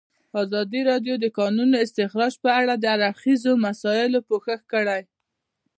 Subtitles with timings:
[0.43, 5.01] ازادي راډیو د د کانونو استخراج په اړه د هر اړخیزو مسایلو پوښښ کړی.